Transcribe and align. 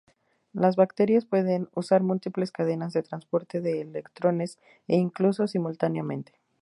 Las 0.51 0.77
bacterias 0.77 1.25
pueden 1.25 1.69
usar 1.75 2.01
múltiples 2.01 2.51
cadenas 2.51 2.91
de 2.93 3.03
transporte 3.03 3.61
de 3.61 3.81
electrones, 3.81 4.57
e 4.87 4.95
incluso 4.95 5.45
simultáneamente. 5.45 6.33